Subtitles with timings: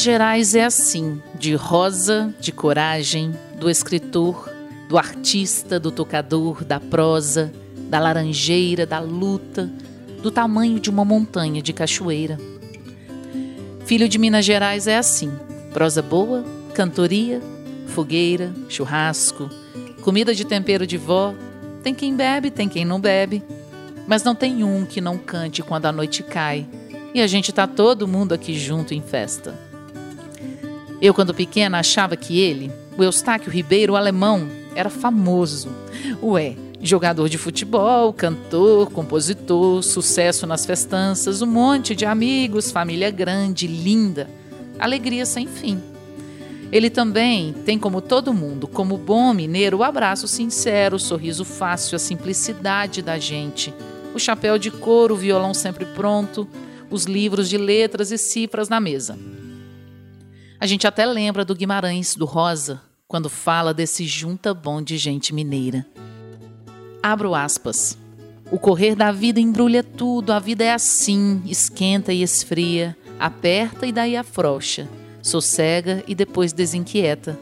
[0.00, 4.50] Minas Gerais é assim, de rosa, de coragem, do escritor,
[4.88, 9.70] do artista, do tocador, da prosa, da laranjeira, da luta,
[10.22, 12.38] do tamanho de uma montanha de cachoeira.
[13.84, 15.30] Filho de Minas Gerais é assim:
[15.70, 17.42] prosa boa, cantoria,
[17.88, 19.50] fogueira, churrasco,
[20.00, 21.34] comida de tempero de vó.
[21.82, 23.42] Tem quem bebe, tem quem não bebe,
[24.06, 26.66] mas não tem um que não cante quando a noite cai
[27.12, 29.68] e a gente tá todo mundo aqui junto em festa.
[31.00, 35.68] Eu, quando pequena, achava que ele, o Eustáquio Ribeiro, alemão, era famoso.
[36.22, 43.66] Ué, Jogador de futebol, cantor, compositor, sucesso nas festanças, um monte de amigos, família grande,
[43.66, 44.30] linda,
[44.78, 45.78] alegria sem fim.
[46.72, 51.96] Ele também tem, como todo mundo, como bom mineiro, o abraço sincero, o sorriso fácil,
[51.96, 53.74] a simplicidade da gente,
[54.14, 56.48] o chapéu de couro, o violão sempre pronto,
[56.90, 59.18] os livros de letras e cifras na mesa.
[60.60, 65.32] A gente até lembra do Guimarães, do Rosa, quando fala desse junta bom de gente
[65.32, 65.86] mineira.
[67.02, 67.96] Abro aspas.
[68.50, 73.92] O correr da vida embrulha tudo, a vida é assim, esquenta e esfria, aperta e
[73.92, 74.86] daí afrouxa,
[75.22, 77.40] sossega e depois desinquieta.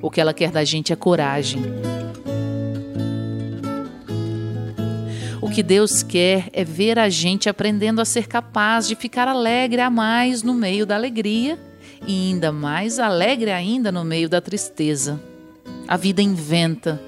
[0.00, 1.60] O que ela quer da gente é coragem.
[5.42, 9.80] O que Deus quer é ver a gente aprendendo a ser capaz de ficar alegre
[9.80, 11.58] a mais no meio da alegria
[12.06, 15.20] e ainda mais alegre ainda no meio da tristeza.
[15.86, 17.00] A vida inventa,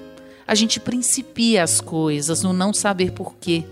[0.45, 3.63] a gente principia as coisas no não saber porquê.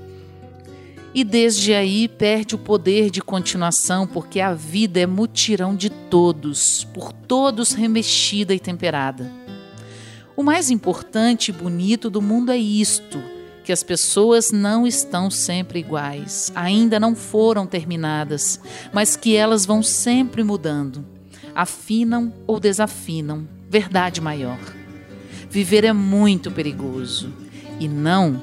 [1.14, 6.86] E desde aí perde o poder de continuação, porque a vida é mutirão de todos,
[6.94, 9.30] por todos remexida e temperada.
[10.36, 13.22] O mais importante e bonito do mundo é isto:
[13.72, 18.60] que as pessoas não estão sempre iguais, ainda não foram terminadas,
[18.92, 21.06] mas que elas vão sempre mudando,
[21.56, 23.48] afinam ou desafinam.
[23.70, 24.60] Verdade maior.
[25.50, 27.34] Viver é muito perigoso.
[27.80, 28.42] E não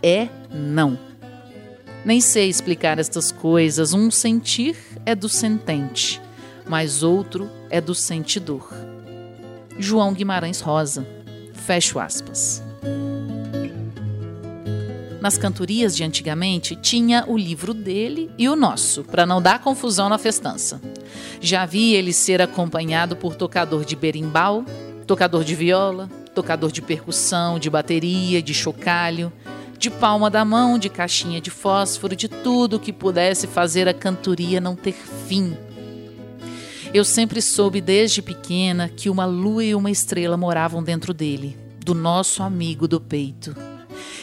[0.00, 0.96] é não.
[2.04, 3.92] Nem sei explicar estas coisas.
[3.92, 6.20] Um sentir é do sentente,
[6.64, 8.72] mas outro é do sentidor.
[9.76, 11.04] João Guimarães Rosa.
[11.54, 12.63] Fecho aspas.
[15.24, 20.06] Nas cantorias de antigamente tinha o livro dele e o nosso, para não dar confusão
[20.10, 20.82] na festança.
[21.40, 24.66] Já vi ele ser acompanhado por tocador de berimbau,
[25.06, 29.32] tocador de viola, tocador de percussão, de bateria, de chocalho,
[29.78, 34.60] de palma da mão, de caixinha de fósforo, de tudo que pudesse fazer a cantoria
[34.60, 35.56] não ter fim.
[36.92, 41.94] Eu sempre soube desde pequena que uma lua e uma estrela moravam dentro dele, do
[41.94, 43.73] nosso amigo do peito.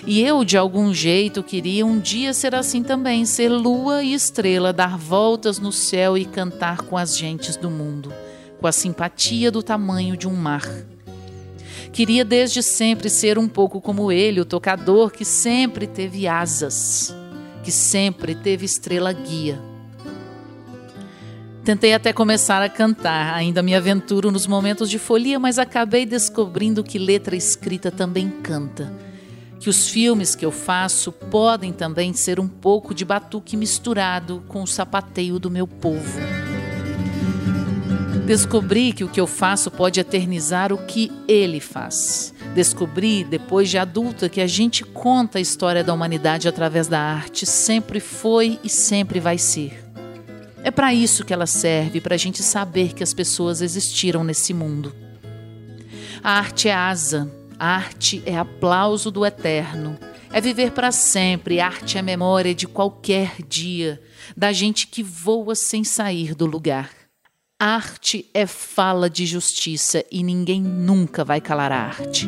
[0.06, 4.74] E eu, de algum jeito, queria um dia ser assim também, ser lua e estrela,
[4.74, 8.12] dar voltas no céu e cantar com as gentes do mundo,
[8.60, 10.68] com a simpatia do tamanho de um mar.
[11.94, 17.14] Queria desde sempre ser um pouco como ele, o tocador que sempre teve asas,
[17.64, 19.60] que sempre teve estrela guia.
[21.64, 26.84] Tentei até começar a cantar, ainda me aventuro nos momentos de folia, mas acabei descobrindo
[26.84, 29.11] que letra escrita também canta.
[29.62, 34.64] Que os filmes que eu faço podem também ser um pouco de batuque misturado com
[34.64, 36.20] o sapateio do meu povo.
[38.26, 42.34] Descobri que o que eu faço pode eternizar o que ele faz.
[42.56, 47.46] Descobri, depois de adulta, que a gente conta a história da humanidade através da arte,
[47.46, 49.84] sempre foi e sempre vai ser.
[50.64, 54.54] É para isso que ela serve, para a gente saber que as pessoas existiram nesse
[54.54, 54.94] mundo.
[56.24, 59.96] A arte é asa, arte é aplauso do eterno,
[60.34, 64.02] é viver para sempre, arte é memória de qualquer dia,
[64.36, 66.90] da gente que voa sem sair do lugar.
[67.60, 72.28] Arte é fala de justiça e ninguém nunca vai calar a arte.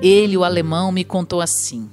[0.00, 1.90] Ele, o alemão, me contou assim.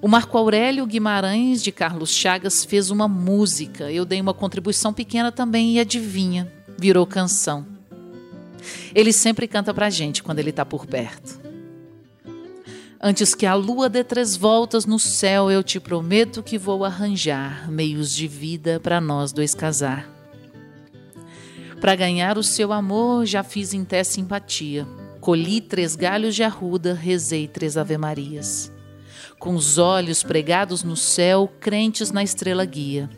[0.00, 3.90] O Marco Aurélio Guimarães de Carlos Chagas fez uma música.
[3.90, 7.69] Eu dei uma contribuição pequena também e adivinha, virou canção.
[8.94, 11.40] Ele sempre canta pra gente quando ele tá por perto.
[13.02, 17.70] Antes que a lua dê três voltas no céu, eu te prometo que vou arranjar
[17.70, 20.06] meios de vida para nós dois casar.
[21.80, 24.86] Para ganhar o seu amor, já fiz em té simpatia.
[25.18, 28.70] Colhi três galhos de arruda, rezei três ave-marias.
[29.38, 33.08] Com os olhos pregados no céu, crentes na estrela guia.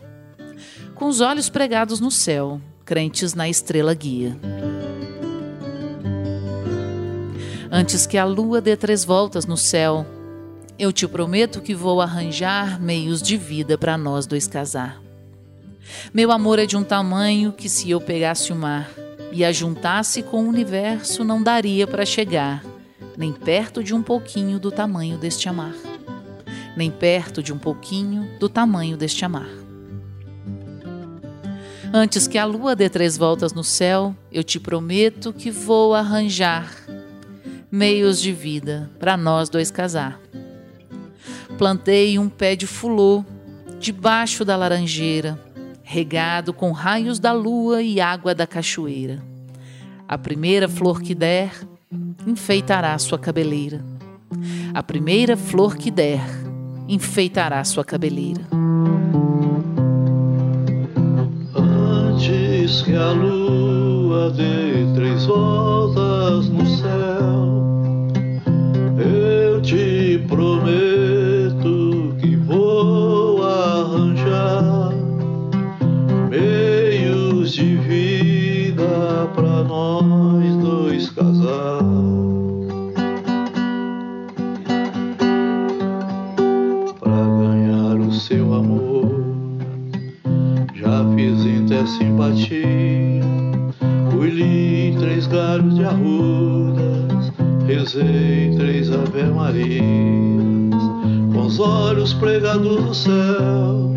[0.95, 4.39] Com os olhos pregados no céu, crentes na estrela guia.
[7.75, 10.05] Antes que a lua dê três voltas no céu,
[10.79, 15.01] eu te prometo que vou arranjar meios de vida para nós dois casar.
[16.13, 18.91] Meu amor é de um tamanho que, se eu pegasse o mar
[19.33, 22.63] e a juntasse com o universo, não daria para chegar
[23.17, 25.75] nem perto de um pouquinho do tamanho deste amar,
[26.77, 29.49] nem perto de um pouquinho do tamanho deste amar.
[31.91, 36.82] Antes que a lua dê três voltas no céu, eu te prometo que vou arranjar
[37.73, 40.21] meios de vida para nós dois casar.
[41.57, 43.25] Plantei um pé de fulô
[43.81, 45.41] debaixo da laranjeira,
[45.83, 49.23] regado com raios da lua e água da cachoeira.
[50.07, 51.51] A primeira flor que der,
[52.27, 53.83] enfeitará sua cabeleira.
[54.75, 56.21] A primeira flor que der,
[56.87, 58.43] enfeitará sua cabeleira.
[61.55, 65.72] Antes que a lua dê três voltas
[95.33, 97.33] de arrudas,
[97.67, 100.83] rezei três ave marias,
[101.33, 103.95] com os olhos pregados no céu,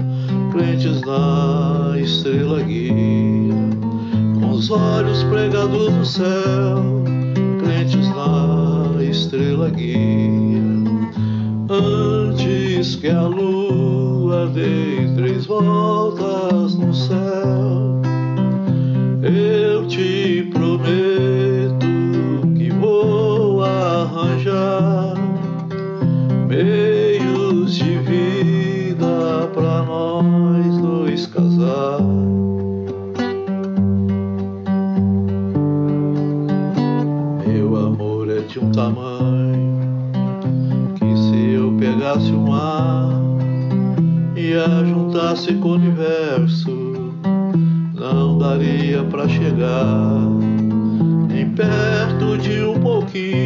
[0.54, 3.54] crentes na estrela guia,
[4.40, 7.04] com os olhos pregados no céu,
[7.60, 10.62] crentes na estrela guia.
[11.70, 18.02] Antes que a lua dê três voltas no céu,
[19.22, 20.45] eu te
[53.16, 53.45] um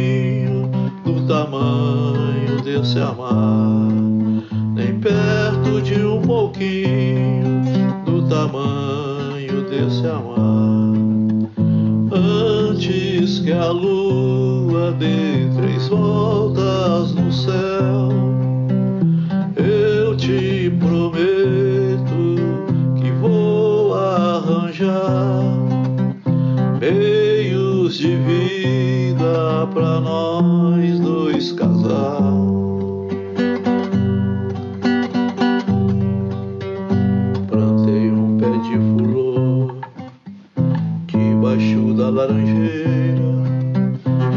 [41.50, 43.22] debaixo da laranjeira,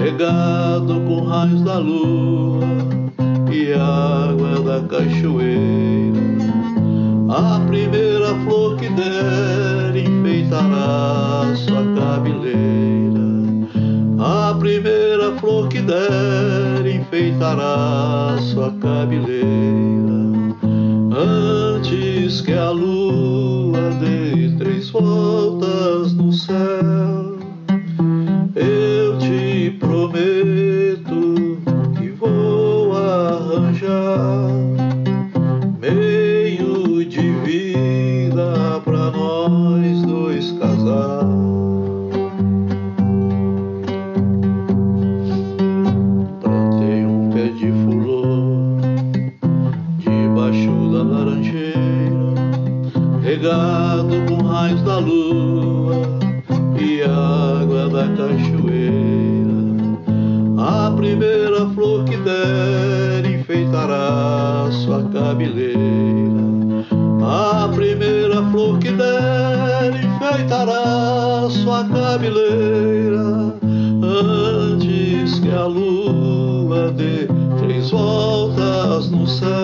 [0.01, 2.65] regado com raios da lua
[3.51, 6.23] e água da cachoeira.
[7.29, 13.21] A primeira flor que der enfeitará sua cabeleira.
[14.19, 19.73] A primeira flor que der enfeitará sua cabeleira.
[21.15, 26.72] Antes que a lua dê três voltas no céu,
[61.03, 65.75] primeira flor que der enfeitará sua cabeleira.
[67.21, 73.53] A primeira flor que der enfeitará sua cabeleira.
[74.01, 77.27] Antes que a lua dê
[77.59, 79.62] três voltas no céu,